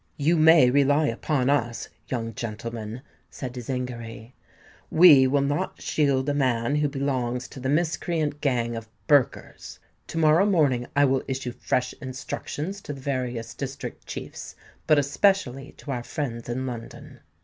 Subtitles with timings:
[0.17, 4.33] "You may rely upon us, young gentleman," said Zingary.
[4.89, 9.77] "We will not shield a man who belongs to the miscreant gang of Burkers.
[10.07, 14.55] To morrow morning I will issue fresh instructions to the various district chiefs,
[14.87, 17.19] but especially to our friends in London."